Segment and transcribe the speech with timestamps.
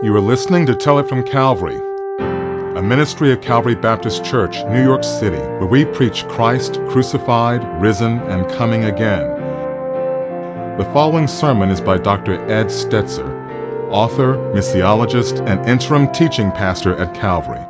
[0.00, 1.74] You are listening to Tell It from Calvary,
[2.20, 8.20] a ministry of Calvary Baptist Church, New York City, where we preach Christ crucified, risen,
[8.20, 9.26] and coming again.
[10.78, 12.34] The following sermon is by Dr.
[12.48, 13.28] Ed Stetzer,
[13.90, 17.64] author, missiologist, and interim teaching pastor at Calvary.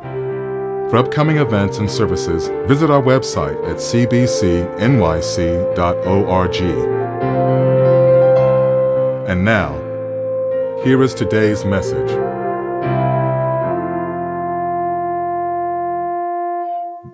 [0.91, 4.75] For upcoming events and services, visit our website at cbcnyc.org.
[9.27, 9.78] And now,
[10.83, 12.09] here is today's message.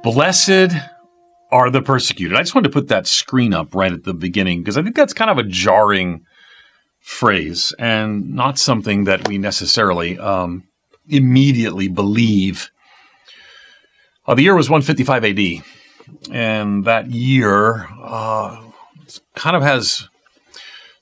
[0.04, 0.76] Blessed
[1.52, 2.38] are the persecuted.
[2.38, 4.96] I just wanted to put that screen up right at the beginning because I think
[4.96, 6.26] that's kind of a jarring
[7.00, 10.64] phrase and not something that we necessarily um,
[11.08, 12.70] immediately believe.
[14.28, 15.64] Uh, the year was 155 AD,
[16.32, 18.62] and that year uh,
[19.36, 20.08] kind of has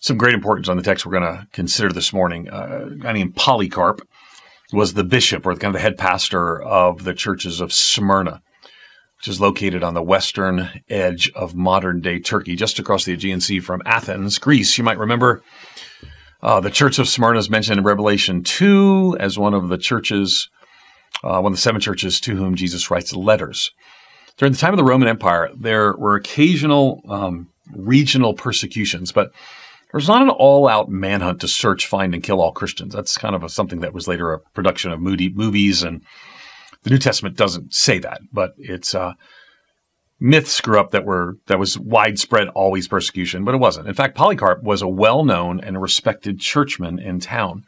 [0.04, 2.50] some great importance on the text we're going to consider this morning.
[2.50, 4.06] Uh, a guy named Polycarp
[4.74, 8.42] was the bishop or kind of the head pastor of the churches of Smyrna,
[9.18, 13.40] which is located on the western edge of modern day Turkey, just across the Aegean
[13.40, 14.78] Sea from Athens, Greece.
[14.78, 15.42] You might remember
[16.42, 20.50] uh, the church of Smyrna is mentioned in Revelation 2 as one of the churches,
[21.24, 23.72] uh, one of the seven churches to whom Jesus writes letters.
[24.36, 29.32] During the time of the Roman Empire, there were occasional um, regional persecutions, but
[29.94, 32.96] there's not an all-out manhunt to search, find, and kill all Christians.
[32.96, 36.02] That's kind of a, something that was later a production of moody movies, and
[36.82, 39.14] the New Testament doesn't say that, but it's uh,
[40.20, 43.88] myths grew up that were that was widespread always persecution, but it wasn't.
[43.88, 47.64] In fact, Polycarp was a well-known and respected churchman in town.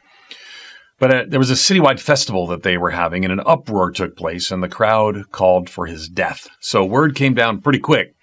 [0.98, 4.16] But uh, there was a citywide festival that they were having, and an uproar took
[4.16, 6.48] place, and the crowd called for his death.
[6.60, 8.14] So word came down pretty quick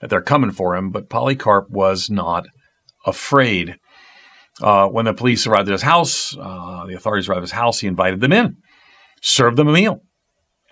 [0.00, 2.46] that they're coming for him, but Polycarp was not
[3.04, 3.76] afraid.
[4.62, 7.80] Uh, when the police arrived at his house, uh, the authorities arrived at his house,
[7.80, 8.56] he invited them in,
[9.20, 10.00] served them a meal,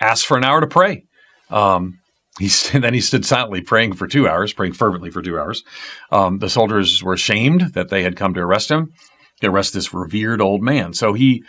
[0.01, 1.05] asked for an hour to pray.
[1.51, 1.99] Um,
[2.39, 2.49] he
[2.79, 5.63] then he stood silently praying for two hours, praying fervently for two hours.
[6.11, 8.93] Um, the soldiers were ashamed that they had come to arrest him,
[9.43, 10.95] arrest this revered old man.
[10.95, 11.43] So he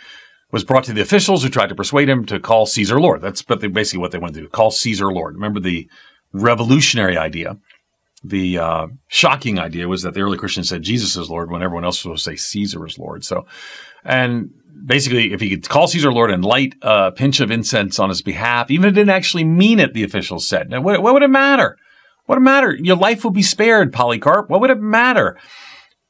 [0.50, 3.20] was brought to the officials who tried to persuade him to call Caesar Lord.
[3.20, 5.34] That's basically what they wanted to do: call Caesar Lord.
[5.34, 5.88] Remember the
[6.32, 7.56] revolutionary idea
[8.24, 11.84] the uh, shocking idea was that the early Christians said Jesus is Lord when everyone
[11.84, 13.24] else was supposed to say Caesar is Lord.
[13.24, 13.46] So,
[14.02, 14.50] and
[14.86, 18.22] basically, if he could call Caesar Lord and light a pinch of incense on his
[18.22, 21.22] behalf, even if it didn't actually mean it, the officials said, now, what, what would
[21.22, 21.76] it matter?
[22.24, 22.74] What would it matter?
[22.74, 24.48] Your life would be spared, Polycarp.
[24.48, 25.38] What would it matter?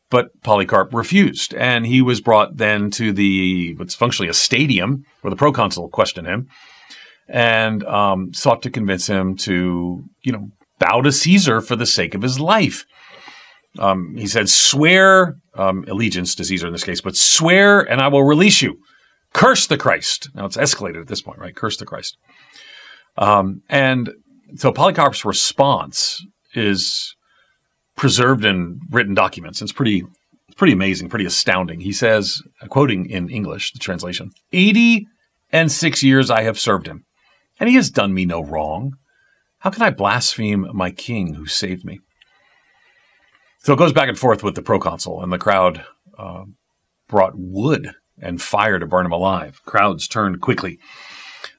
[0.09, 5.31] But Polycarp refused, and he was brought then to the what's functionally a stadium where
[5.31, 6.49] the proconsul questioned him
[7.27, 10.51] and um, sought to convince him to, you know,
[10.85, 12.85] bow to Caesar for the sake of his life.
[13.79, 18.09] Um, he said, swear um, allegiance to Caesar in this case, but swear and I
[18.09, 18.77] will release you.
[19.33, 20.29] Curse the Christ.
[20.35, 21.57] Now it's escalated at this point, right?
[21.57, 22.17] Curse the Christ.
[23.17, 24.13] Um, and
[24.57, 26.25] so Polycarp's response
[26.55, 27.15] is
[27.97, 29.63] preserved in written documents.
[29.63, 30.05] It's pretty,
[30.49, 31.81] it's pretty amazing, pretty astounding.
[31.81, 35.07] He says, quoting in English, the translation, 80
[35.51, 37.05] and six years I have served him,
[37.59, 38.93] and he has done me no wrong.
[39.65, 42.01] How can I blaspheme my king who saved me?
[43.61, 45.83] So it goes back and forth with the proconsul, and the crowd
[46.19, 46.45] uh,
[47.09, 49.63] brought wood and fire to burn him alive.
[49.65, 50.79] Crowds turned quickly.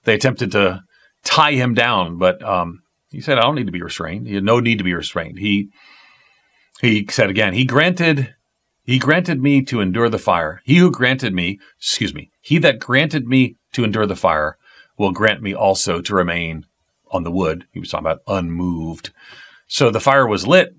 [0.04, 0.84] They attempted to
[1.24, 4.28] tie him down, but um, he said, "I don't need to be restrained.
[4.28, 5.72] He had no need to be restrained." He
[6.82, 8.36] he said again, "He granted."
[8.84, 10.62] He granted me to endure the fire.
[10.64, 14.60] He who granted me, excuse me, he that granted me to endure the fire
[14.96, 16.68] will grant me also to remain
[17.12, 17.66] on the wood.
[17.72, 19.12] He was talking about unmoved.
[19.68, 20.76] So the fire was lit,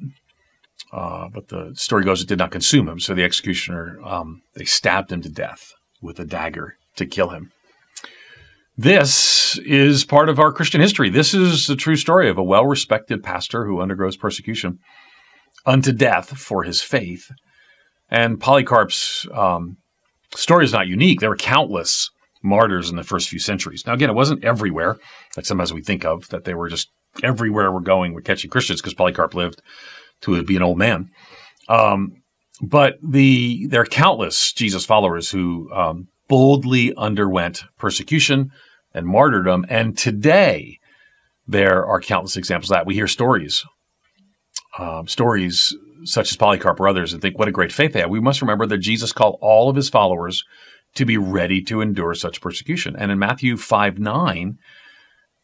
[0.93, 3.01] uh, but the story goes it did not consume him.
[3.01, 7.53] So the executioner, um, they stabbed him to death with a dagger to kill him.
[8.79, 11.09] This is part of our Christian history.
[11.09, 14.79] This is the true story of a well respected pastor who undergoes persecution
[15.65, 17.31] unto death for his faith.
[18.11, 19.79] And Polycarp's um,
[20.35, 21.21] story is not unique.
[21.21, 22.11] There were countless
[22.47, 23.87] martyrs in the first few centuries.
[23.87, 24.99] Now, again, it wasn't everywhere,
[25.37, 26.89] like sometimes we think of, that they were just
[27.23, 29.63] everywhere we're going, we're catching Christians because Polycarp lived
[30.23, 31.11] to be an old man.
[31.69, 32.23] Um,
[32.61, 38.51] but the there are countless Jesus followers who um, boldly underwent persecution
[38.95, 40.79] and martyrdom, and today
[41.47, 42.87] there are countless examples of that.
[42.87, 43.65] We hear stories,
[44.79, 48.11] um, stories such as Polycarp or others, and think what a great faith they have.
[48.11, 50.45] We must remember that Jesus called all of his followers
[50.97, 52.97] to be ready to endure such persecution.
[52.97, 54.59] And in Matthew 5 9,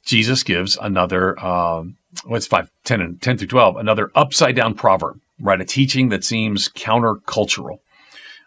[0.04, 5.20] Jesus gives another, um, what's 5, 10, and 10 through 12, another upside down proverb,
[5.40, 5.60] right?
[5.60, 7.78] A teaching that seems countercultural.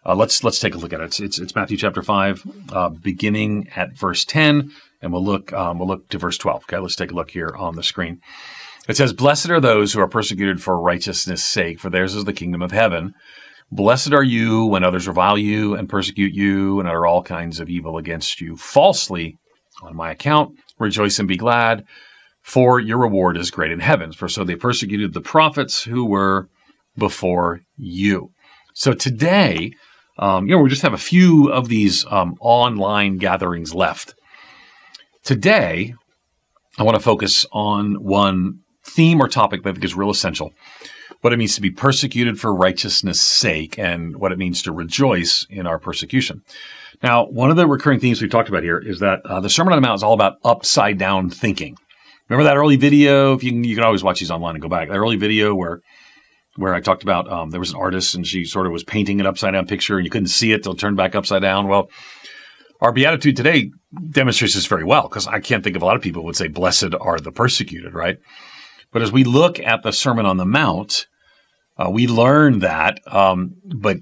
[0.05, 1.05] Uh, let's let's take a look at it.
[1.05, 4.71] It's it's, it's Matthew chapter five, uh, beginning at verse ten,
[5.01, 6.61] and we'll look um, we'll look to verse twelve.
[6.65, 8.21] Okay, let's take a look here on the screen.
[8.87, 12.33] It says, "Blessed are those who are persecuted for righteousness' sake, for theirs is the
[12.33, 13.15] kingdom of heaven."
[13.75, 17.69] Blessed are you when others revile you and persecute you and utter all kinds of
[17.69, 19.37] evil against you falsely
[19.83, 20.57] on my account.
[20.79, 21.85] Rejoice and be glad,
[22.41, 24.13] for your reward is great in heaven.
[24.13, 26.47] For so they persecuted the prophets who were
[26.97, 28.31] before you.
[28.73, 29.73] So today,
[30.19, 34.15] um, you know, we just have a few of these um, online gatherings left.
[35.25, 35.95] Today,
[36.77, 40.53] I want to focus on one theme or topic that I think is real essential
[41.25, 45.43] what it means to be persecuted for righteousness' sake and what it means to rejoice
[45.49, 46.43] in our persecution.
[47.01, 49.73] Now, one of the recurring themes we've talked about here is that uh, the Sermon
[49.73, 51.77] on the Mount is all about upside down thinking.
[52.29, 53.33] Remember that early video?
[53.33, 54.87] If you can, you can always watch these online and go back.
[54.87, 55.81] That early video where
[56.57, 59.19] where I talked about um, there was an artist and she sort of was painting
[59.19, 61.67] an upside down picture and you couldn't see it till it turned back upside down.
[61.67, 61.89] Well,
[62.81, 63.71] our beatitude today
[64.11, 66.49] demonstrates this very well because I can't think of a lot of people would say,
[66.49, 68.17] "Blessed are the persecuted," right?
[68.91, 71.07] But as we look at the Sermon on the Mount,
[71.77, 73.97] uh, we learn that, um, but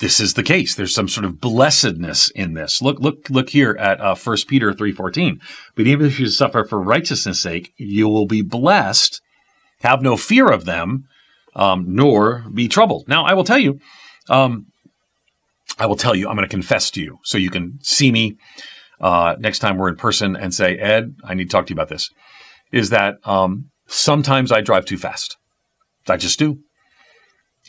[0.00, 0.74] this is the case.
[0.74, 2.82] There's some sort of blessedness in this.
[2.82, 5.38] Look, look, look here at uh, 1 Peter 3.14.
[5.76, 9.20] But even if you suffer for righteousness' sake, you will be blessed.
[9.80, 11.04] Have no fear of them,
[11.54, 13.08] um, nor be troubled.
[13.08, 13.78] Now, I will tell you,
[14.28, 14.66] um,
[15.78, 18.36] I will tell you, I'm going to confess to you so you can see me
[19.00, 21.76] uh, next time we're in person and say, Ed, I need to talk to you
[21.76, 22.10] about this.
[22.72, 25.36] Is that um, sometimes I drive too fast.
[26.08, 26.58] I just do.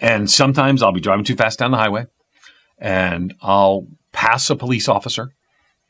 [0.01, 2.05] And sometimes I'll be driving too fast down the highway
[2.77, 5.31] and I'll pass a police officer.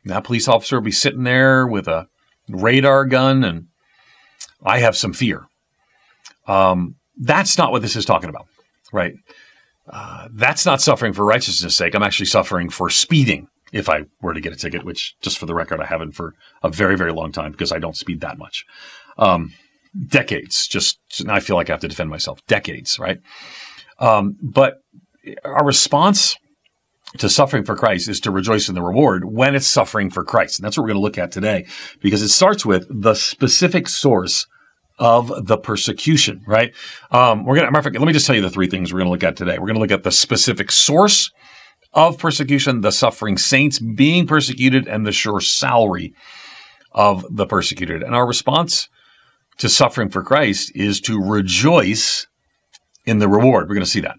[0.06, 2.07] That police officer will be sitting there with a
[2.48, 3.68] radar gun and
[4.63, 5.48] I have some fear.
[6.48, 8.48] Um, that's not what this is talking about,
[8.92, 9.16] right?
[9.90, 11.96] Uh, that's not suffering for righteousness' sake.
[11.96, 15.46] I'm actually suffering for speeding if I were to get a ticket, which, just for
[15.46, 18.38] the record, I haven't for a very, very long time because I don't speed that
[18.38, 18.66] much.
[19.18, 19.54] Um,
[20.07, 22.46] decades, just I feel like I have to defend myself.
[22.48, 23.19] Decades, right?
[24.00, 24.75] Um, but
[25.44, 26.36] our response
[27.18, 30.59] to suffering for Christ is to rejoice in the reward when it's suffering for Christ.
[30.59, 31.65] And that's what we're going to look at today
[32.01, 34.47] because it starts with the specific source
[34.97, 36.74] of the persecution, right?
[37.12, 38.94] Um, we're going to, matter of fact, let me just tell you the three things
[38.94, 39.53] we're going to look at today.
[39.53, 41.31] We're going to look at the specific source
[41.94, 46.13] of persecution, the suffering saints being persecuted, and the sure salary
[46.92, 48.03] of the persecuted.
[48.03, 48.89] And our response
[49.57, 52.27] to suffering for Christ is to rejoice
[53.06, 53.68] in the reward.
[53.68, 54.18] We're going to see that.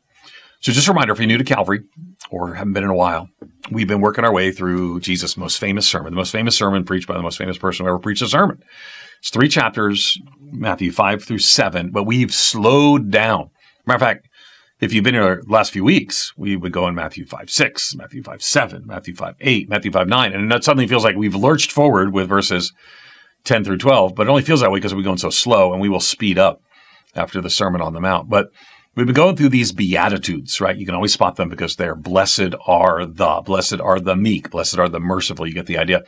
[0.61, 1.85] So just a reminder, if you're new to Calvary
[2.31, 3.29] or haven't been in a while,
[3.71, 7.07] we've been working our way through Jesus' most famous sermon, the most famous sermon preached
[7.07, 8.63] by the most famous person who ever preached a sermon.
[9.21, 13.51] It's three chapters, Matthew 5 through 7, but we've slowed down.
[13.87, 14.29] Matter of fact,
[14.81, 17.95] if you've been here the last few weeks, we would go in Matthew 5 6,
[17.95, 21.35] Matthew 5 7, Matthew 5 8, Matthew 5 9, and it suddenly feels like we've
[21.35, 22.73] lurched forward with verses
[23.45, 25.81] 10 through 12, but it only feels that way because we're going so slow and
[25.81, 26.61] we will speed up
[27.15, 28.29] after the Sermon on the Mount.
[28.29, 28.49] But
[28.97, 30.75] We've been going through these beatitudes, right?
[30.75, 34.79] You can always spot them because they're blessed are the, blessed are the meek, blessed
[34.79, 35.47] are the merciful.
[35.47, 36.03] You get the idea.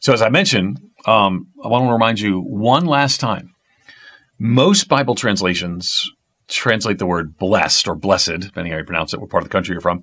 [0.00, 3.54] So, as I mentioned, um, I want to remind you one last time.
[4.40, 6.10] Most Bible translations
[6.48, 9.52] translate the word blessed or blessed, depending how you pronounce it, what part of the
[9.52, 10.02] country you're from.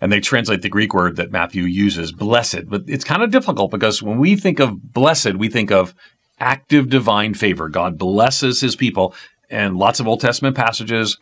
[0.00, 2.68] And they translate the Greek word that Matthew uses, blessed.
[2.68, 5.94] But it's kind of difficult because when we think of blessed, we think of
[6.40, 7.68] active divine favor.
[7.68, 9.14] God blesses his people
[9.50, 11.18] and lots of Old Testament passages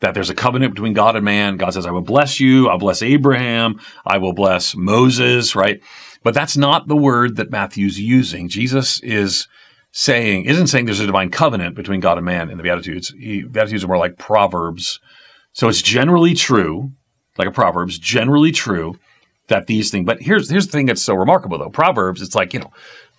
[0.00, 1.56] that there's a covenant between God and man.
[1.56, 2.68] God says, I will bless you.
[2.68, 3.80] I'll bless Abraham.
[4.04, 5.80] I will bless Moses, right?
[6.24, 8.48] But that's not the word that Matthew's using.
[8.48, 9.46] Jesus is
[9.92, 13.14] saying, isn't saying there's a divine covenant between God and man in the Beatitudes.
[13.18, 15.00] He, Beatitudes are more like Proverbs.
[15.52, 16.92] So it's generally true,
[17.38, 18.98] like a Proverbs, generally true
[19.48, 21.68] that these things, but here's, here's the thing that's so remarkable though.
[21.68, 22.70] Proverbs, it's like, you know,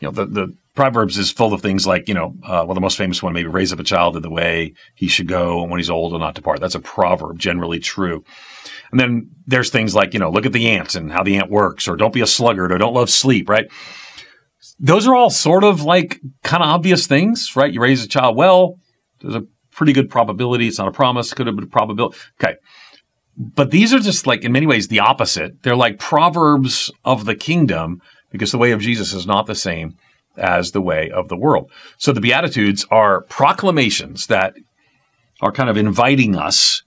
[0.03, 2.81] you know, the, the Proverbs is full of things like, you know, uh, well, the
[2.81, 5.71] most famous one, maybe raise up a child in the way he should go, and
[5.71, 6.59] when he's old, will not depart.
[6.59, 8.25] That's a proverb, generally true.
[8.91, 11.49] And then there's things like, you know, look at the ant and how the ant
[11.49, 13.71] works, or don't be a sluggard, or don't love sleep, right?
[14.77, 17.71] Those are all sort of like kind of obvious things, right?
[17.71, 18.75] You raise a child well,
[19.21, 20.67] there's a pretty good probability.
[20.67, 22.17] It's not a promise, could have been a probability.
[22.41, 22.55] Okay.
[23.37, 25.63] But these are just like, in many ways, the opposite.
[25.63, 28.01] They're like proverbs of the kingdom
[28.33, 29.95] because the way of Jesus is not the same
[30.35, 31.71] as the way of the world.
[31.97, 34.55] So the Beatitudes are proclamations that
[35.41, 36.83] are kind of inviting us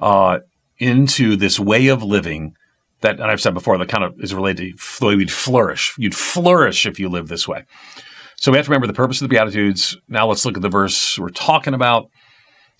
[0.00, 0.38] uh,
[0.78, 2.54] into this way of living
[3.00, 5.94] that, and I've said before, that kind of is related to the way we'd flourish.
[5.98, 7.64] You'd flourish if you live this way.
[8.36, 9.96] So we have to remember the purpose of the Beatitudes.
[10.08, 12.10] Now let's look at the verse we're talking about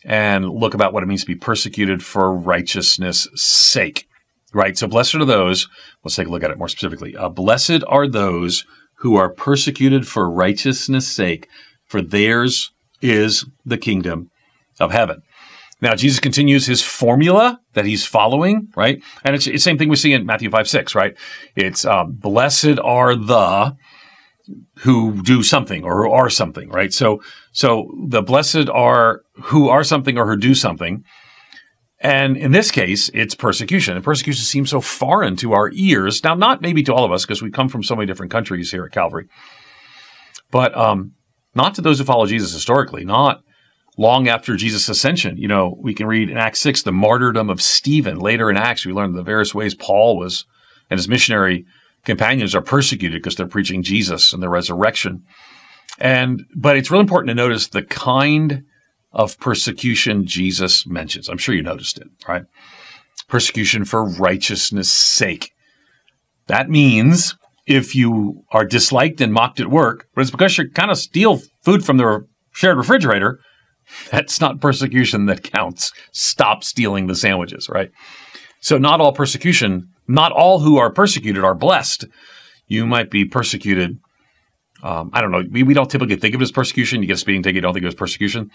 [0.04, 4.07] and look about what it means to be persecuted for righteousness' sake.
[4.54, 4.76] Right?
[4.76, 5.68] So blessed are those,
[6.04, 7.16] let's take a look at it more specifically.
[7.16, 8.64] Uh, blessed are those
[8.96, 11.48] who are persecuted for righteousness' sake,
[11.86, 14.30] for theirs is the kingdom
[14.80, 15.22] of heaven.
[15.80, 19.00] Now, Jesus continues his formula that he's following, right?
[19.24, 21.16] And it's the same thing we see in Matthew 5 6, right?
[21.54, 23.76] It's um, blessed are the
[24.78, 26.92] who do something or who are something, right?
[26.92, 31.04] So, so the blessed are who are something or who do something.
[32.00, 33.96] And in this case, it's persecution.
[33.96, 36.22] And persecution seems so foreign to our ears.
[36.22, 38.70] Now, not maybe to all of us because we come from so many different countries
[38.70, 39.28] here at Calvary,
[40.50, 41.12] but um,
[41.54, 43.42] not to those who follow Jesus historically, not
[43.96, 45.36] long after Jesus' ascension.
[45.36, 48.18] You know, we can read in Acts 6 the martyrdom of Stephen.
[48.18, 50.46] Later in Acts, we learn the various ways Paul was
[50.88, 51.66] and his missionary
[52.04, 55.24] companions are persecuted because they're preaching Jesus and the resurrection.
[55.98, 58.64] And but it's really important to notice the kind
[59.12, 61.28] of persecution Jesus mentions.
[61.28, 62.44] I'm sure you noticed it, right?
[63.28, 65.52] Persecution for righteousness' sake.
[66.46, 67.36] That means
[67.66, 71.40] if you are disliked and mocked at work, but it's because you kind of steal
[71.62, 73.40] food from the shared refrigerator,
[74.10, 75.92] that's not persecution that counts.
[76.12, 77.90] Stop stealing the sandwiches, right?
[78.60, 82.06] So, not all persecution, not all who are persecuted are blessed.
[82.66, 83.98] You might be persecuted.
[84.82, 85.44] Um, I don't know.
[85.50, 87.02] We, we don't typically think of it as persecution.
[87.02, 88.50] You get a speeding ticket, you don't think it as persecution.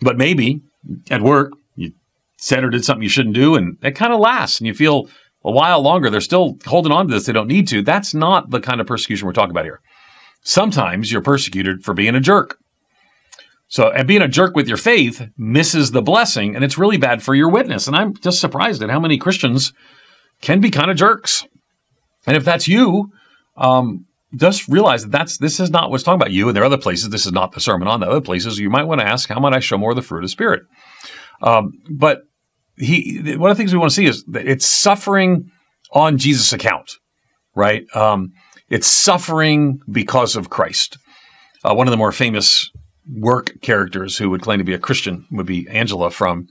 [0.00, 0.62] But maybe
[1.10, 1.92] at work, you
[2.36, 5.08] said or did something you shouldn't do, and it kind of lasts, and you feel
[5.44, 6.10] a while longer.
[6.10, 7.26] They're still holding on to this.
[7.26, 7.82] They don't need to.
[7.82, 9.80] That's not the kind of persecution we're talking about here.
[10.42, 12.58] Sometimes you're persecuted for being a jerk.
[13.68, 17.22] So, and being a jerk with your faith misses the blessing, and it's really bad
[17.22, 17.86] for your witness.
[17.86, 19.72] And I'm just surprised at how many Christians
[20.40, 21.46] can be kind of jerks.
[22.26, 23.12] And if that's you,
[23.56, 26.48] um, just realize that that's this is not what's talking about you.
[26.48, 27.10] And there are other places.
[27.10, 28.58] This is not the sermon on the other places.
[28.58, 30.28] You might want to ask, how might I show more of the fruit of the
[30.28, 30.62] spirit?
[31.42, 32.22] Um, but
[32.76, 35.50] he, one of the things we want to see is that it's suffering
[35.92, 36.92] on Jesus' account,
[37.54, 37.84] right?
[37.94, 38.32] Um,
[38.68, 40.96] it's suffering because of Christ.
[41.64, 42.70] Uh, one of the more famous
[43.12, 46.46] work characters who would claim to be a Christian would be Angela from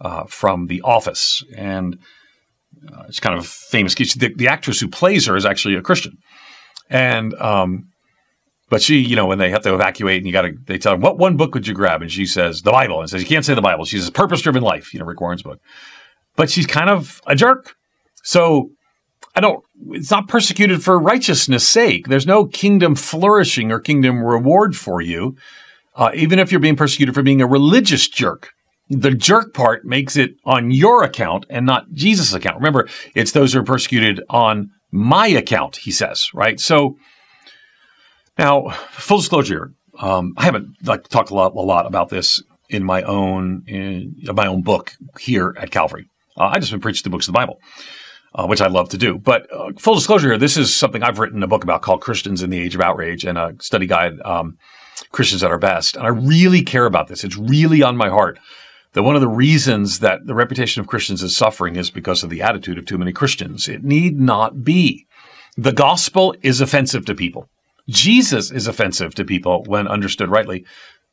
[0.00, 1.98] uh, from The Office, and
[2.92, 3.94] uh, it's kind of famous.
[3.94, 6.12] The, the, actress who plays her is actually a Christian,
[6.88, 7.88] and um,
[8.70, 10.92] but she, you know, when they have to evacuate and you got to, they tell
[10.92, 12.02] her, what one book would you grab?
[12.02, 13.00] And she says, the Bible.
[13.00, 13.84] And says, you can't say the Bible.
[13.86, 15.58] She says, Purpose Driven Life, you know, Rick Warren's book.
[16.36, 17.74] But she's kind of a jerk.
[18.24, 18.70] So
[19.34, 22.08] I don't, it's not persecuted for righteousness' sake.
[22.08, 25.36] There's no kingdom flourishing or kingdom reward for you
[25.98, 28.52] uh, even if you're being persecuted for being a religious jerk.
[28.88, 32.56] The jerk part makes it on your account and not Jesus' account.
[32.56, 36.58] Remember, it's those who are persecuted on my account, he says, right?
[36.58, 36.96] So
[38.38, 42.84] now, full disclosure, um, I haven't like talked a lot, a lot about this in
[42.84, 46.08] my own in my own book here at Calvary.
[46.36, 47.60] Uh, I just been preaching the books of the Bible,
[48.34, 49.18] uh, which I love to do.
[49.18, 52.42] But uh, full disclosure here, this is something I've written a book about called Christians
[52.42, 54.58] in the Age of Outrage and a study guide um,
[55.10, 55.96] Christians at our best.
[55.96, 57.24] And I really care about this.
[57.24, 58.38] It's really on my heart
[58.92, 62.30] that one of the reasons that the reputation of Christians is suffering is because of
[62.30, 63.68] the attitude of too many Christians.
[63.68, 65.06] It need not be.
[65.56, 67.48] The gospel is offensive to people.
[67.88, 70.64] Jesus is offensive to people when understood rightly.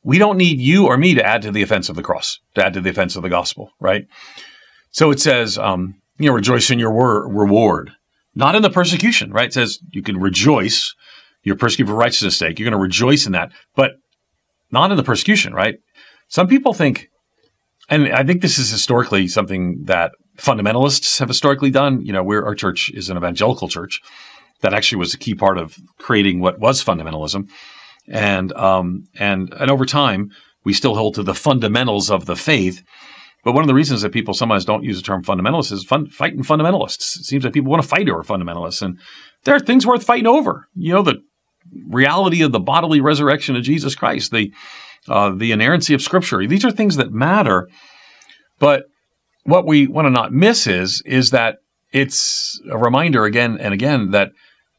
[0.03, 2.65] We don't need you or me to add to the offense of the cross, to
[2.65, 4.07] add to the offense of the gospel, right?
[4.91, 7.91] So it says, um, you know, rejoice in your wor- reward,
[8.35, 9.47] not in the persecution, right?
[9.47, 10.93] It says you can rejoice
[11.45, 12.59] you're persecuted for righteousness' sake.
[12.59, 13.91] You're going to rejoice in that, but
[14.71, 15.75] not in the persecution, right?
[16.27, 17.09] Some people think,
[17.89, 22.05] and I think this is historically something that fundamentalists have historically done.
[22.05, 24.01] You know, we're, our church is an evangelical church.
[24.61, 27.49] That actually was a key part of creating what was fundamentalism,
[28.07, 30.31] and um, and and over time
[30.63, 32.83] we still hold to the fundamentals of the faith.
[33.43, 36.07] But one of the reasons that people sometimes don't use the term fundamentalist is fun,
[36.07, 37.19] fighting fundamentalists.
[37.19, 38.97] It seems like people want to fight over fundamentalists, and
[39.43, 40.67] there are things worth fighting over.
[40.73, 41.21] You know, the
[41.87, 44.51] reality of the bodily resurrection of Jesus Christ, the
[45.07, 46.45] uh, the inerrancy of Scripture.
[46.45, 47.69] These are things that matter.
[48.59, 48.85] But
[49.43, 51.57] what we want to not miss is is that
[51.91, 54.31] it's a reminder again and again that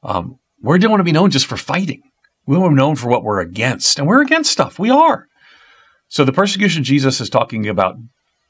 [0.02, 2.02] um, we don't want to be known just for fighting.
[2.46, 4.78] We want to be known for what we're against, and we're against stuff.
[4.78, 5.26] We are.
[6.08, 7.96] So the persecution Jesus is talking about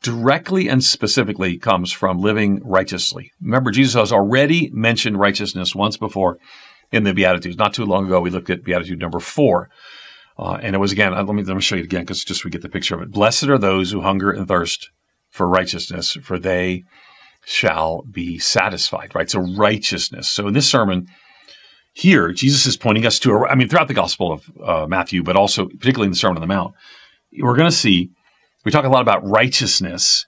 [0.03, 3.33] directly and specifically comes from living righteously.
[3.41, 6.39] Remember, Jesus has already mentioned righteousness once before
[6.93, 7.57] in the Beatitudes.
[7.57, 9.71] Not too long ago, we looked at Beatitude number four.
[10.39, 12.45] Uh, and it was again, uh, let me, let me show you again because just
[12.45, 13.11] we get the picture of it.
[13.11, 14.91] Blessed are those who hunger and thirst
[15.31, 16.85] for righteousness, for they
[17.45, 19.31] shall be satisfied, right?
[19.31, 20.29] So righteousness.
[20.29, 21.07] So in this sermon
[21.95, 25.37] here, Jesus is pointing us to, I mean, throughout the Gospel of uh, Matthew, but
[25.37, 26.75] also particularly in the Sermon on the Mount,
[27.41, 28.11] we're going to see,
[28.65, 30.27] we talk a lot about righteousness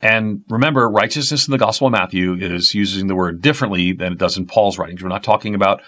[0.00, 4.18] And remember, righteousness in the Gospel of Matthew is using the word differently than it
[4.18, 5.02] does in Paul's writings.
[5.02, 5.82] We're not talking about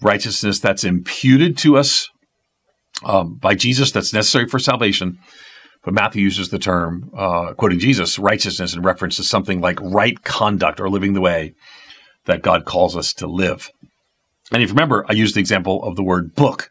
[0.00, 2.08] righteousness that's imputed to us
[3.04, 5.18] um, by Jesus that's necessary for salvation.
[5.84, 10.22] But Matthew uses the term, uh, quoting Jesus, righteousness in reference to something like right
[10.22, 11.54] conduct or living the way
[12.26, 13.70] that God calls us to live.
[14.52, 16.70] And if you remember, I used the example of the word book.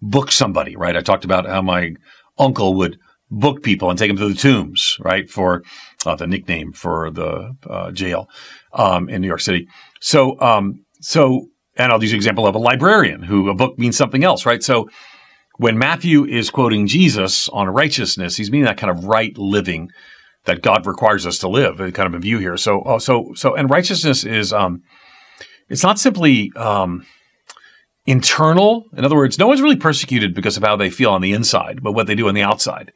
[0.00, 0.96] Book somebody, right?
[0.96, 1.94] I talked about how my
[2.38, 2.98] uncle would
[3.30, 5.28] book people and take them to the tombs, right?
[5.28, 5.62] For
[6.06, 8.28] uh, the nickname for the uh, jail
[8.72, 9.66] um, in New York City.
[10.00, 13.96] So, um, so, and I'll use the example of a librarian who a book means
[13.96, 14.62] something else, right?
[14.62, 14.88] So,
[15.56, 19.90] when Matthew is quoting Jesus on righteousness, he's meaning that kind of right living
[20.44, 22.56] that God requires us to live, kind of a view here.
[22.56, 24.82] So, oh, so, so, and righteousness is, um,
[25.68, 27.06] it's not simply um,
[28.04, 28.84] internal.
[28.96, 31.82] In other words, no one's really persecuted because of how they feel on the inside,
[31.82, 32.92] but what they do on the outside.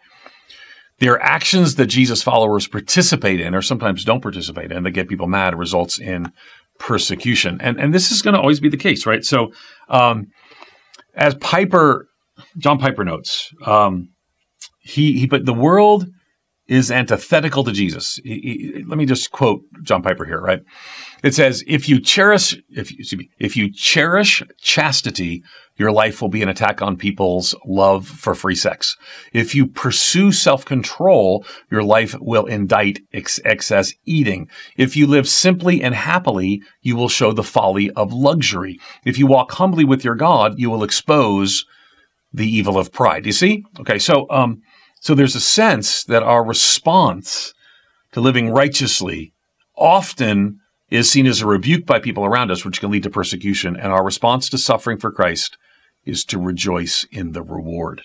[0.99, 5.09] There are actions that Jesus followers participate in or sometimes don't participate in that get
[5.09, 6.33] people mad results in
[6.79, 7.61] persecution.
[7.61, 9.25] And, and this is going to always be the case, right?
[9.25, 9.53] So,
[9.89, 10.27] um,
[11.15, 12.08] as Piper,
[12.57, 14.11] John Piper notes, um,
[14.81, 16.07] he, he, but the world
[16.67, 18.21] is antithetical to Jesus.
[18.23, 20.61] He, he, let me just quote John Piper here, right?
[21.25, 25.43] It says, if you cherish, if you, me, if you cherish chastity,
[25.77, 28.97] your life will be an attack on people's love for free sex.
[29.33, 34.49] If you pursue self-control, your life will indict ex- excess eating.
[34.77, 38.79] If you live simply and happily, you will show the folly of luxury.
[39.07, 41.65] If you walk humbly with your God, you will expose
[42.33, 43.27] the evil of pride.
[43.27, 43.65] You see?
[43.81, 43.99] Okay.
[43.99, 44.63] So, um,
[45.01, 47.55] so there's a sense that our response
[48.13, 49.33] to living righteously
[49.77, 53.77] often is seen as a rebuke by people around us, which can lead to persecution.
[53.77, 55.59] And our response to suffering for Christ
[56.05, 58.03] is to rejoice in the reward.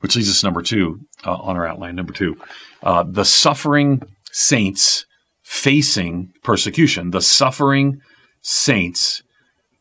[0.00, 1.96] Which leads us to number two uh, on our outline.
[1.96, 2.36] Number two,
[2.84, 5.06] uh, the suffering saints
[5.42, 7.10] facing persecution.
[7.10, 8.00] The suffering
[8.40, 9.22] saints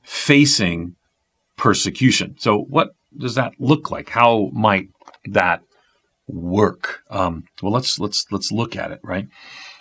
[0.02, 0.96] facing
[1.56, 2.36] persecution.
[2.40, 4.10] So, what does that look like?
[4.10, 4.90] How might
[5.26, 5.62] that
[6.28, 7.02] work?
[7.10, 9.00] Um, well, let's let's let's look at it.
[9.04, 9.28] Right.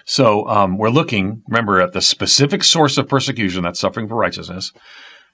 [0.08, 4.72] So um, we're looking, remember, at the specific source of persecution, that's suffering for righteousness.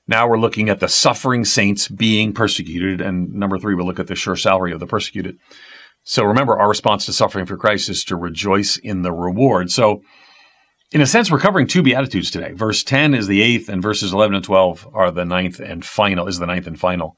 [0.09, 3.03] Now we're looking at the suffering saints being persecuted.
[3.03, 5.37] And number three, we'll look at the sure salary of the persecuted.
[6.05, 9.71] So remember, our response to suffering for Christ is to rejoice in the reward.
[9.71, 10.03] So,
[10.91, 12.53] in a sense, we're covering two beatitudes today.
[12.53, 16.27] Verse 10 is the eighth, and verses 11 and 12 are the ninth and final,
[16.29, 17.17] is the ninth and final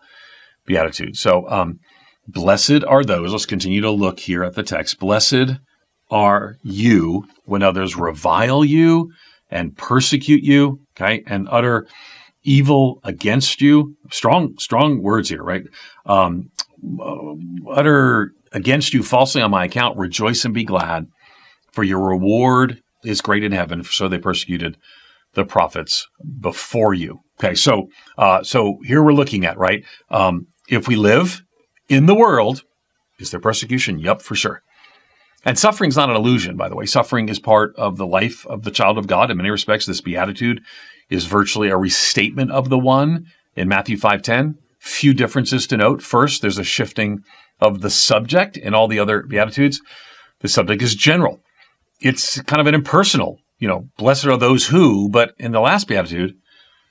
[0.66, 1.16] beatitude.
[1.16, 1.78] So, um,
[2.26, 4.98] blessed are those, let's continue to look here at the text.
[4.98, 5.58] Blessed
[6.10, 9.10] are you when others revile you
[9.50, 11.86] and persecute you, okay, and utter
[12.42, 13.96] evil against you.
[14.10, 15.64] Strong, strong words here, right?
[16.06, 16.50] Um,
[17.70, 19.98] utter against you falsely on my account.
[19.98, 21.06] Rejoice and be glad,
[21.72, 23.84] for your reward is great in heaven.
[23.84, 24.76] So they persecuted
[25.34, 26.06] the prophets
[26.40, 27.20] before you.
[27.38, 29.84] Okay, so uh, so here we're looking at right.
[30.10, 31.42] Um, if we live
[31.88, 32.62] in the world,
[33.18, 33.98] is there persecution?
[33.98, 34.62] Yep, for sure.
[35.44, 36.86] And suffering is not an illusion, by the way.
[36.86, 39.30] Suffering is part of the life of the child of God.
[39.30, 40.62] In many respects, this beatitude
[41.10, 44.54] is virtually a restatement of the one in Matthew 5:10.
[44.78, 46.02] Few differences to note.
[46.02, 47.20] First, there's a shifting
[47.60, 49.80] of the subject in all the other beatitudes.
[50.40, 51.40] The subject is general.
[52.00, 55.88] It's kind of an impersonal, you know, blessed are those who, but in the last
[55.88, 56.34] beatitude,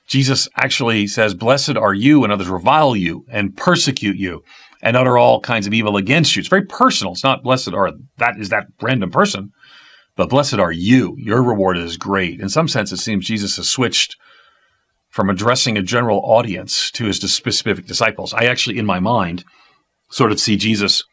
[0.06, 4.42] Jesus actually says, Blessed are you when others revile you and persecute you
[4.82, 6.40] and utter all kinds of evil against you.
[6.40, 7.14] It's very personal.
[7.14, 9.50] It's not blessed are that is that random person,
[10.14, 11.16] but blessed are you.
[11.18, 12.40] Your reward is great.
[12.40, 14.16] In some sense, it seems Jesus has switched
[15.08, 18.34] from addressing a general audience to his specific disciples.
[18.34, 19.44] I actually, in my mind,
[20.10, 21.04] sort of see Jesus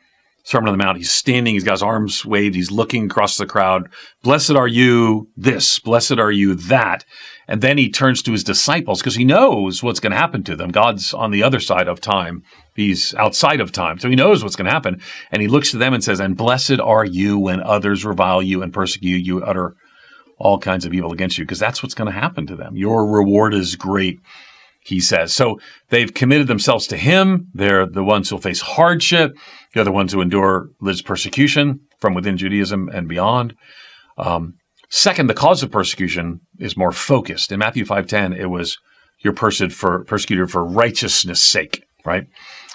[0.44, 0.98] Sermon on the Mount.
[0.98, 3.90] He's standing, he's got his arms waved, he's looking across the crowd.
[4.24, 7.06] Blessed are you this, blessed are you that.
[7.48, 10.56] And then he turns to his disciples because he knows what's going to happen to
[10.56, 10.72] them.
[10.72, 12.44] God's on the other side of time.
[12.76, 14.00] He's outside of time.
[14.00, 15.02] So he knows what's going to happen.
[15.32, 18.64] And he looks to them and says, And blessed are you when others revile you
[18.64, 19.76] and persecute you, utter
[20.38, 22.76] all kinds of evil against you, because that's what's going to happen to them.
[22.76, 24.20] Your reward is great
[24.84, 25.34] he says.
[25.34, 27.48] So they've committed themselves to him.
[27.54, 29.38] They're the ones who'll face hardship.
[29.74, 33.56] They're the ones who endure religious persecution from within Judaism and beyond.
[34.18, 34.56] Um,
[34.90, 37.52] second, the cause of persecution is more focused.
[37.52, 38.78] In Matthew 5.10, it was
[39.24, 42.26] you're persecuted for, persecuted for righteousness' sake, right?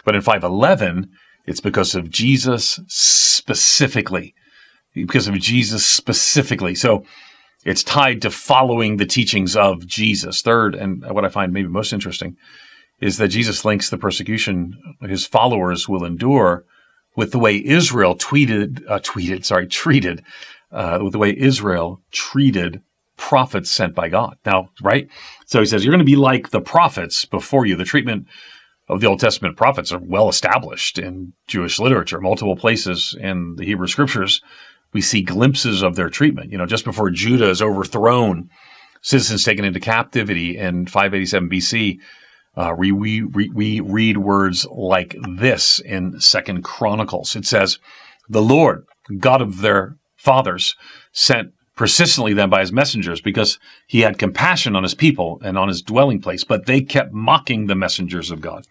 [0.04, 1.08] But in 5.11,
[1.44, 4.34] it's because of Jesus specifically.
[4.94, 6.74] Because of Jesus specifically.
[6.74, 7.04] So
[7.66, 10.40] it's tied to following the teachings of Jesus.
[10.40, 12.36] Third, and what I find maybe most interesting,
[13.00, 16.64] is that Jesus links the persecution his followers will endure
[17.16, 20.22] with the way Israel tweeted, uh, tweeted, sorry, treated
[20.70, 22.82] uh, with the way Israel treated
[23.16, 24.36] prophets sent by God.
[24.46, 25.08] Now, right?
[25.46, 27.74] So he says, you're going to be like the prophets before you.
[27.74, 28.26] The treatment
[28.88, 32.20] of the Old Testament prophets are well established in Jewish literature.
[32.20, 34.40] Multiple places in the Hebrew scriptures,
[34.96, 36.50] we see glimpses of their treatment.
[36.50, 38.48] You know, just before Judah is overthrown,
[39.02, 41.98] citizens taken into captivity in 587 BC,
[42.56, 47.36] uh, we, we, we read words like this in Second Chronicles.
[47.36, 47.78] It says,
[48.30, 48.86] "The Lord,
[49.18, 50.74] God of their fathers,
[51.12, 55.68] sent persistently them by his messengers because he had compassion on his people and on
[55.68, 58.66] his dwelling place, but they kept mocking the messengers of God,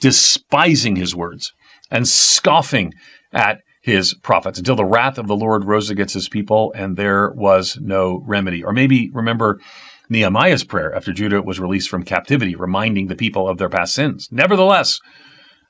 [0.00, 1.52] despising his words
[1.92, 2.92] and scoffing
[3.32, 7.30] at his prophets until the wrath of the Lord rose against his people and there
[7.30, 8.64] was no remedy.
[8.64, 9.60] Or maybe remember
[10.08, 14.28] Nehemiah's prayer after Judah was released from captivity, reminding the people of their past sins.
[14.30, 15.00] Nevertheless,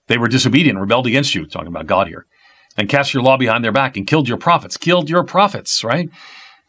[0.06, 2.26] they were disobedient rebelled against you, talking about God here,
[2.76, 6.08] and cast your law behind their back and killed your prophets, killed your prophets, right?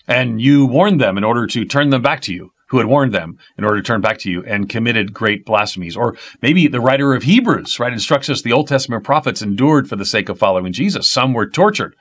[0.08, 3.14] And you warned them in order to turn them back to you, who had warned
[3.14, 5.98] them in order to turn back to you and committed great blasphemies.
[5.98, 9.98] Or maybe the writer of Hebrews, right, instructs us the Old Testament prophets endured for
[9.98, 11.12] the sake of following Jesus.
[11.12, 11.96] Some were tortured,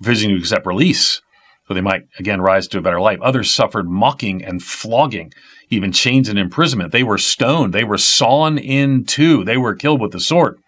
[0.00, 1.20] refusing to accept release
[1.66, 3.18] so they might again rise to a better life.
[3.20, 5.32] Others suffered mocking and flogging,
[5.70, 6.92] even chains and imprisonment.
[6.92, 7.72] They were stoned.
[7.72, 9.44] They were sawn in two.
[9.44, 10.58] They were killed with the sword.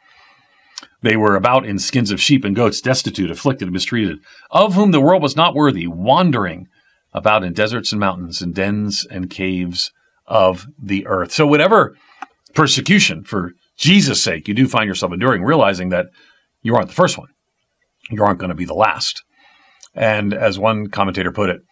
[1.02, 4.18] They were about in skins of sheep and goats, destitute, afflicted, mistreated,
[4.50, 6.66] of whom the world was not worthy, wandering
[7.14, 9.92] about in deserts and mountains, and dens and caves
[10.26, 11.32] of the earth.
[11.32, 11.96] So, whatever
[12.54, 16.06] persecution for Jesus' sake you do find yourself enduring, realizing that
[16.62, 17.28] you aren't the first one,
[18.10, 19.22] you aren't going to be the last.
[19.94, 21.62] And as one commentator put it,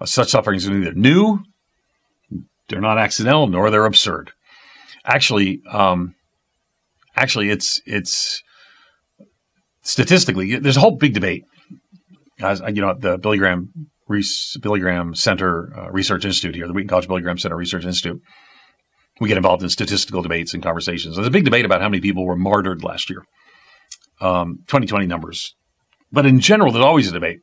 [0.00, 1.40] uh, such sufferings are neither new,
[2.68, 4.32] they're not accidental, nor they're absurd.
[5.04, 6.14] Actually, um,
[7.16, 8.42] actually, it's it's
[9.82, 11.44] statistically there's a whole big debate.
[12.40, 13.90] As you know, the Billy Graham
[14.60, 18.20] Billy Graham Center uh, Research Institute here, the Wheaton College Billy Graham Center Research Institute.
[19.20, 21.16] We get involved in statistical debates and conversations.
[21.16, 23.22] There's a big debate about how many people were martyred last year.
[24.20, 25.54] Um, 2020 numbers.
[26.12, 27.40] But in general, there's always a debate.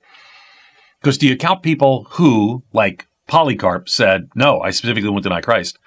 [1.01, 5.77] Because do you count people who, like Polycarp, said, no, I specifically won't deny Christ?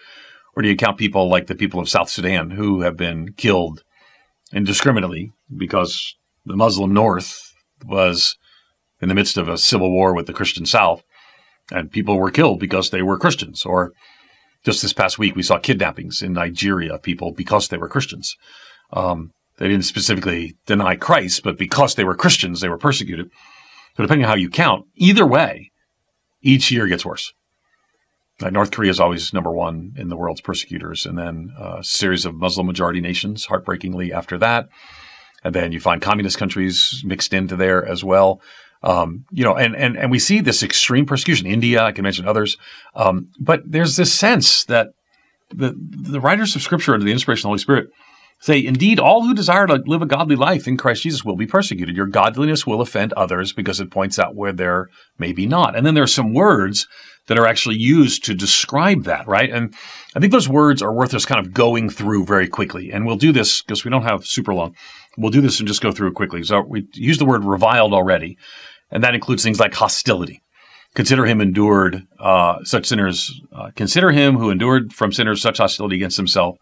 [0.57, 3.83] Or do you count people like the people of South Sudan who have been killed
[4.53, 7.53] indiscriminately because the Muslim North
[7.85, 8.37] was
[9.01, 11.03] in the midst of a civil war with the Christian South
[11.71, 13.65] and people were killed because they were Christians?
[13.65, 13.93] Or
[14.65, 18.37] just this past week, we saw kidnappings in Nigeria of people because they were Christians.
[18.93, 23.31] Um, they didn't specifically deny Christ, but because they were Christians, they were persecuted.
[23.97, 25.71] So depending on how you count, either way,
[26.43, 27.33] each year gets worse.
[28.43, 31.85] Uh, North Korea is always number one in the world's persecutors, and then uh, a
[31.85, 34.69] series of Muslim majority nations, heartbreakingly after that,
[35.45, 38.41] and then you find communist countries mixed into there as well.
[38.83, 41.47] Um, you know, and and and we see this extreme persecution.
[41.47, 42.57] In India, I can mention others,
[42.95, 44.88] um, but there's this sense that
[45.51, 47.90] the the writers of Scripture under the inspiration of the Holy Spirit
[48.43, 51.47] Say, indeed, all who desire to live a godly life in Christ Jesus will be
[51.47, 51.95] persecuted.
[51.95, 54.88] Your godliness will offend others because it points out where there
[55.19, 55.77] may be not.
[55.77, 56.88] And then there are some words
[57.27, 59.51] that are actually used to describe that, right?
[59.51, 59.75] And
[60.16, 62.90] I think those words are worth us kind of going through very quickly.
[62.90, 64.75] And we'll do this because we don't have super long.
[65.19, 66.43] We'll do this and just go through it quickly.
[66.43, 68.38] So we use the word reviled already,
[68.90, 70.42] and that includes things like hostility.
[70.94, 73.40] Consider him endured uh, such sinners.
[73.53, 76.57] Uh, consider him who endured from sinners such hostility against himself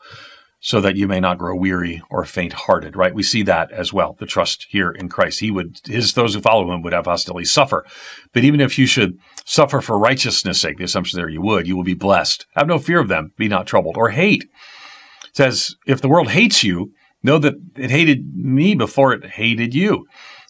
[0.61, 3.15] so that you may not grow weary or faint hearted, right?
[3.15, 5.41] We see that as well, the trust here in Christ.
[5.41, 7.87] He would, his, those who follow him would have hostility suffer.
[8.33, 11.77] But even if you should suffer for righteousness' sake, the assumption there you would, you
[11.77, 12.45] will be blessed.
[12.57, 13.97] Have no fear of them, be not troubled.
[13.97, 14.43] Or hate.
[14.43, 19.75] It says, if the world hates you, know that it hated me before it hated
[19.75, 20.07] you,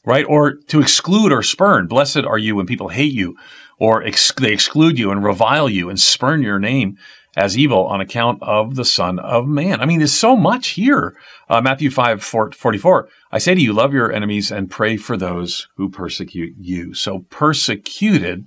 [0.09, 0.25] right?
[0.27, 1.87] Or to exclude or spurn.
[1.87, 3.37] Blessed are you when people hate you
[3.79, 6.97] or ex- they exclude you and revile you and spurn your name
[7.37, 9.83] as evil on account of the Son of Man.
[9.83, 11.15] I mean, there's so much here.
[11.51, 13.09] Uh, Matthew 5 44.
[13.31, 16.95] I say to you, love your enemies and pray for those who persecute you.
[16.95, 18.47] So persecuted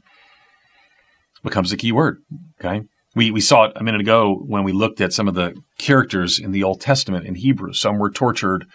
[1.43, 2.23] becomes the key word.
[2.59, 2.81] Okay.
[3.15, 6.39] We, we saw it a minute ago when we looked at some of the characters
[6.39, 7.73] in the Old Testament in Hebrew.
[7.73, 8.65] Some were tortured,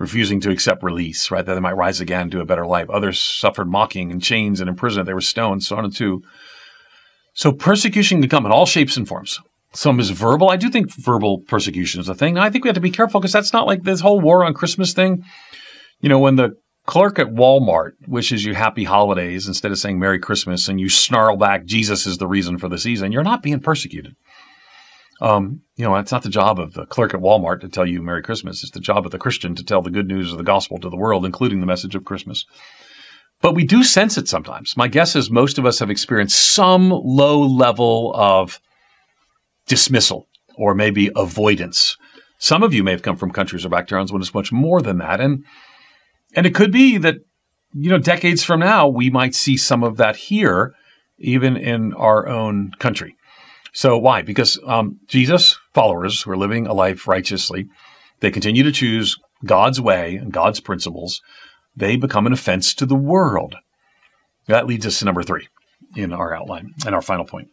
[0.00, 1.44] refusing to accept release, right?
[1.44, 2.88] That they might rise again to a better life.
[2.88, 5.06] Others suffered mocking and chains and imprisonment.
[5.06, 6.22] They were stoned, so on and so.
[7.34, 9.38] So persecution can come in all shapes and forms.
[9.72, 10.50] Some is verbal.
[10.50, 12.38] I do think verbal persecution is a thing.
[12.38, 14.54] I think we have to be careful because that's not like this whole war on
[14.54, 15.22] Christmas thing.
[16.00, 20.18] You know, when the clerk at Walmart wishes you happy holidays instead of saying Merry
[20.18, 23.60] Christmas and you snarl back, Jesus is the reason for the season, you're not being
[23.60, 24.14] persecuted.
[25.20, 28.00] Um, you know, it's not the job of the clerk at Walmart to tell you
[28.00, 28.62] Merry Christmas.
[28.62, 30.88] It's the job of the Christian to tell the good news of the gospel to
[30.88, 32.46] the world, including the message of Christmas.
[33.42, 34.76] But we do sense it sometimes.
[34.76, 38.60] My guess is most of us have experienced some low level of
[39.66, 41.96] dismissal or maybe avoidance.
[42.38, 44.98] Some of you may have come from countries or backgrounds when it's much more than
[44.98, 45.20] that.
[45.20, 45.44] And
[46.34, 47.16] and it could be that,
[47.72, 50.74] you know, decades from now, we might see some of that here,
[51.18, 53.16] even in our own country.
[53.72, 54.22] So why?
[54.22, 57.68] Because um, Jesus followers who are living a life righteously,
[58.20, 61.20] they continue to choose God's way and God's principles.
[61.76, 63.56] They become an offense to the world.
[64.46, 65.48] That leads us to number three
[65.96, 67.48] in our outline and our final point.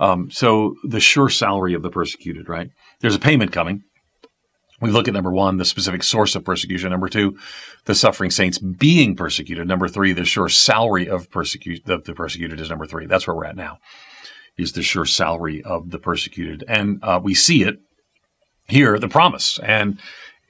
[0.00, 2.70] Um, so the sure salary of the persecuted, right?
[3.00, 3.82] There's a payment coming.
[4.80, 6.90] We look at number one, the specific source of persecution.
[6.90, 7.36] Number two,
[7.86, 9.66] the suffering saints being persecuted.
[9.66, 13.06] Number three, the sure salary of persecute of the persecuted is number three.
[13.06, 13.78] That's where we're at now.
[14.58, 17.76] Is the sure salary of the persecuted, and uh, we see it
[18.66, 20.00] here, the promise, and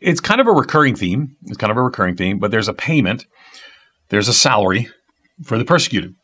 [0.00, 1.36] it's kind of a recurring theme.
[1.44, 3.26] It's kind of a recurring theme, but there's a payment,
[4.08, 4.88] there's a salary
[5.44, 6.14] for the persecuted,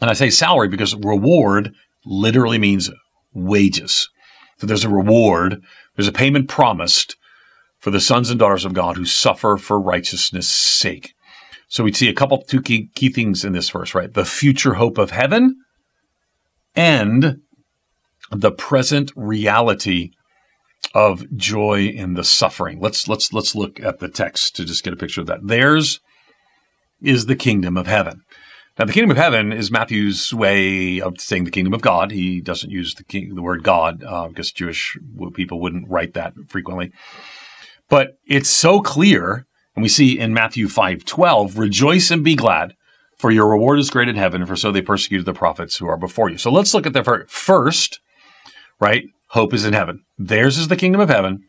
[0.00, 1.74] and I say salary because reward
[2.06, 2.90] literally means
[3.34, 4.08] wages.
[4.58, 5.62] So there's a reward,
[5.96, 7.16] there's a payment promised
[7.80, 11.12] for the sons and daughters of God who suffer for righteousness' sake.
[11.68, 14.12] So we see a couple, two key, key things in this verse, right?
[14.12, 15.56] The future hope of heaven
[16.74, 17.40] and
[18.30, 20.10] the present reality
[20.94, 22.80] of joy in the suffering.
[22.80, 25.46] Let's let's let's look at the text to just get a picture of that.
[25.46, 26.00] Theirs
[27.02, 28.22] is the kingdom of heaven.
[28.78, 32.10] Now, the kingdom of heaven is Matthew's way of saying the kingdom of God.
[32.10, 34.98] He doesn't use the, king, the word God uh, because Jewish
[35.34, 36.90] people wouldn't write that frequently.
[37.88, 42.74] But it's so clear, and we see in Matthew 5:12, "Rejoice and be glad,
[43.24, 45.96] for your reward is great in heaven, for so they persecuted the prophets who are
[45.96, 48.00] before you." So let's look at the first,
[48.78, 49.04] right?
[49.28, 50.04] Hope is in heaven.
[50.18, 51.42] Theirs is the kingdom of heaven.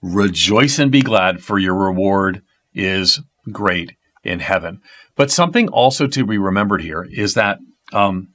[0.00, 2.40] Rejoice and be glad, for your reward
[2.72, 3.20] is
[3.52, 4.80] great in heaven.
[5.14, 7.58] But something also to be remembered here is that
[7.92, 8.28] um,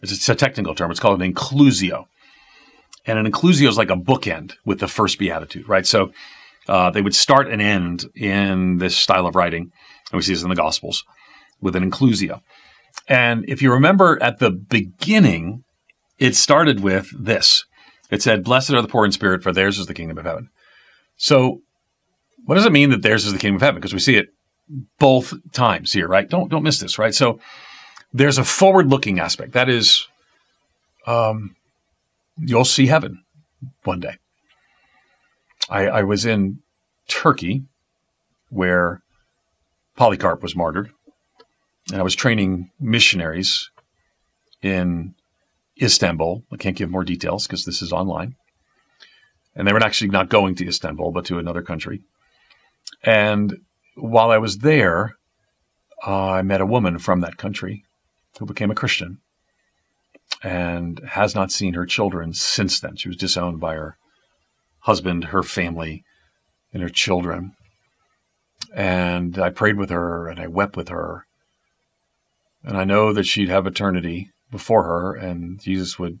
[0.00, 0.90] it's a technical term.
[0.90, 2.06] It's called an inclusio.
[3.04, 5.86] And an inclusio is like a bookend with the first beatitude, right?
[5.86, 6.12] So
[6.66, 9.70] uh, they would start and end in this style of writing.
[10.10, 11.04] And we see this in the Gospels
[11.60, 12.40] with an inclusio.
[13.08, 15.64] And if you remember at the beginning,
[16.18, 17.64] it started with this.
[18.10, 20.50] It said, Blessed are the poor in spirit, for theirs is the kingdom of heaven.
[21.16, 21.60] So,
[22.44, 23.80] what does it mean that theirs is the kingdom of heaven?
[23.80, 24.28] Because we see it
[24.98, 26.28] both times here, right?
[26.28, 27.14] Don't don't miss this, right?
[27.14, 27.40] So
[28.12, 29.52] there's a forward-looking aspect.
[29.52, 30.06] That is,
[31.06, 31.54] um,
[32.36, 33.22] you'll see heaven
[33.84, 34.16] one day.
[35.68, 36.60] I, I was in
[37.06, 37.62] Turkey,
[38.48, 39.02] where
[39.96, 40.90] Polycarp was martyred,
[41.90, 43.70] and I was training missionaries
[44.62, 45.14] in
[45.80, 46.44] Istanbul.
[46.52, 48.36] I can't give more details because this is online.
[49.54, 52.02] And they were actually not going to Istanbul, but to another country.
[53.02, 53.58] And
[53.96, 55.16] while I was there,
[56.06, 57.84] uh, I met a woman from that country
[58.38, 59.18] who became a Christian
[60.42, 62.96] and has not seen her children since then.
[62.96, 63.96] She was disowned by her
[64.80, 66.04] husband, her family,
[66.72, 67.54] and her children.
[68.72, 71.26] And I prayed with her and I wept with her.
[72.64, 76.18] And I know that she'd have eternity before her and Jesus would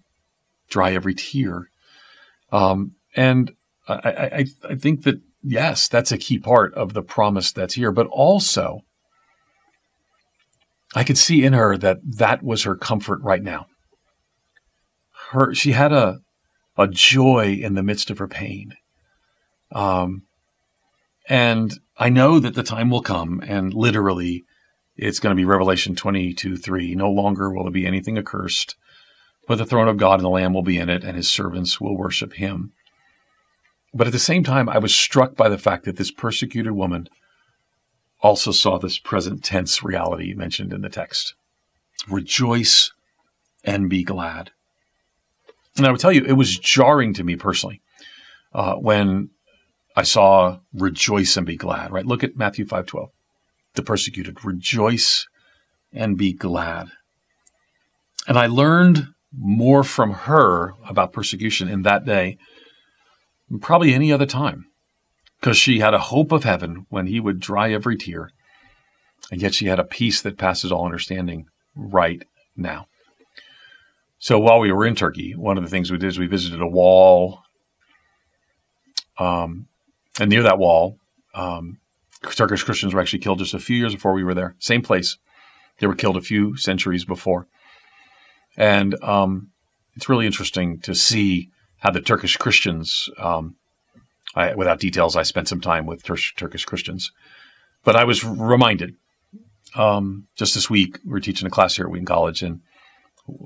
[0.68, 1.70] dry every tear.
[2.52, 3.52] Um, and
[3.88, 7.92] I, I, I think that yes, that's a key part of the promise that's here.
[7.92, 8.80] But also,
[10.94, 13.66] I could see in her that that was her comfort right now.
[15.30, 16.20] Her, she had a,
[16.76, 18.74] a joy in the midst of her pain.
[19.72, 20.22] Um,
[21.28, 24.42] and I know that the time will come, and literally,
[25.00, 26.94] it's going to be Revelation 22 3.
[26.94, 28.76] No longer will there be anything accursed,
[29.48, 31.80] but the throne of God and the Lamb will be in it, and his servants
[31.80, 32.72] will worship him.
[33.94, 37.08] But at the same time, I was struck by the fact that this persecuted woman
[38.20, 41.34] also saw this present tense reality mentioned in the text.
[42.06, 42.92] Rejoice
[43.64, 44.50] and be glad.
[45.76, 47.80] And I would tell you, it was jarring to me personally
[48.52, 49.30] uh, when
[49.96, 52.04] I saw rejoice and be glad, right?
[52.04, 53.08] Look at Matthew 5.12.
[53.80, 55.26] The persecuted, rejoice
[55.90, 56.88] and be glad.
[58.28, 62.36] And I learned more from her about persecution in that day
[63.62, 64.66] probably any other time,
[65.40, 68.32] because she had a hope of heaven when he would dry every tear,
[69.32, 72.22] and yet she had a peace that passes all understanding right
[72.54, 72.86] now.
[74.18, 76.60] So while we were in Turkey, one of the things we did is we visited
[76.60, 77.44] a wall,
[79.18, 79.68] um,
[80.20, 80.98] and near that wall,
[81.34, 81.78] um,
[82.22, 84.54] Turkish Christians were actually killed just a few years before we were there.
[84.58, 85.18] Same place,
[85.78, 87.46] they were killed a few centuries before,
[88.56, 89.50] and um,
[89.96, 93.56] it's really interesting to see how the Turkish Christians, um,
[94.34, 97.10] I, without details, I spent some time with Tur- Turkish Christians,
[97.84, 98.94] but I was reminded
[99.76, 102.60] Um, just this week, we are teaching a class here at Wheaton College, and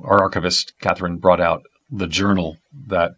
[0.02, 2.56] our archivist, Catherine, brought out the journal
[2.88, 3.12] that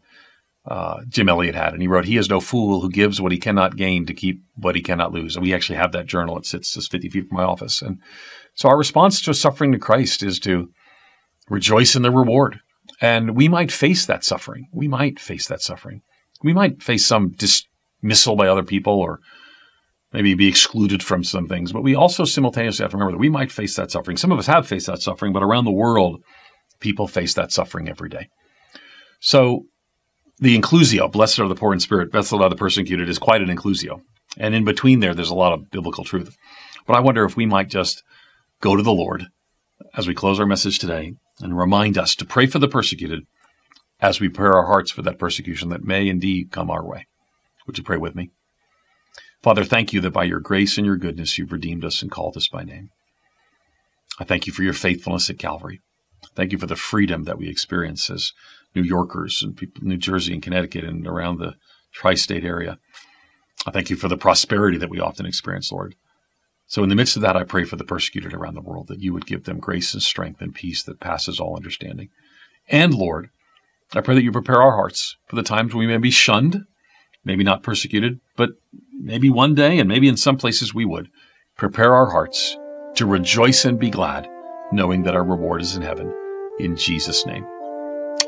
[0.66, 1.72] uh, Jim Elliot had.
[1.72, 4.40] And he wrote, He is no fool who gives what he cannot gain to keep
[4.57, 5.37] what he cannot lose.
[5.37, 6.37] And we actually have that journal.
[6.38, 7.83] It sits just 50 feet from my office.
[7.83, 7.98] And
[8.55, 10.70] so our response to suffering to Christ is to
[11.48, 12.61] rejoice in the reward.
[13.00, 14.68] And we might face that suffering.
[14.72, 16.02] We might face that suffering.
[16.42, 19.20] We might face some dismissal by other people or
[20.12, 21.72] maybe be excluded from some things.
[21.72, 24.16] But we also simultaneously have to remember that we might face that suffering.
[24.16, 26.22] Some of us have faced that suffering, but around the world,
[26.81, 28.29] people face that suffering every day.
[29.20, 29.66] So
[30.38, 33.49] the inclusio, blessed are the poor in spirit, blessed are the persecuted, is quite an
[33.49, 34.03] inclusio.
[34.38, 36.37] And in between there, there's a lot of biblical truth.
[36.87, 38.03] But I wonder if we might just
[38.61, 39.27] go to the Lord
[39.96, 43.27] as we close our message today and remind us to pray for the persecuted
[44.01, 47.07] as we prepare our hearts for that persecution that may indeed come our way.
[47.66, 48.31] Would you pray with me?
[49.42, 52.37] Father, thank you that by your grace and your goodness you've redeemed us and called
[52.37, 52.90] us by name.
[54.18, 55.81] I thank you for your faithfulness at Calvary.
[56.35, 58.33] Thank you for the freedom that we experience as
[58.77, 61.55] New Yorkers and people New Jersey and Connecticut and around the
[61.93, 62.79] tri state area.
[63.67, 65.97] I thank you for the prosperity that we often experience, Lord.
[66.69, 69.01] So, in the midst of that, I pray for the persecuted around the world that
[69.01, 72.11] you would give them grace and strength and peace that passes all understanding.
[72.69, 73.31] And, Lord,
[73.95, 76.65] I pray that you prepare our hearts for the times when we may be shunned,
[77.25, 78.51] maybe not persecuted, but
[78.93, 81.09] maybe one day, and maybe in some places we would.
[81.57, 82.57] Prepare our hearts
[82.97, 84.29] to rejoice and be glad,
[84.73, 86.12] knowing that our reward is in heaven.
[86.59, 87.47] In Jesus' name.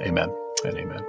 [0.03, 0.35] Amen
[0.65, 1.05] and amen.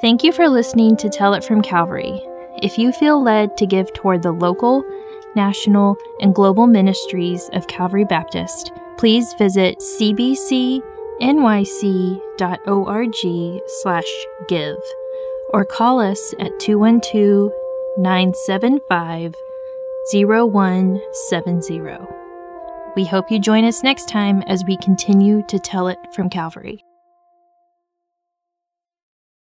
[0.00, 2.22] Thank you for listening to Tell It from Calvary.
[2.62, 4.84] If you feel led to give toward the local,
[5.34, 10.82] national, and global ministries of Calvary Baptist, please visit cbcnyc.org
[13.82, 14.76] slash give
[15.52, 17.52] or call us at 212
[17.98, 19.34] 975
[20.12, 21.80] 0170.
[22.94, 26.85] We hope you join us next time as we continue to tell it from Calvary.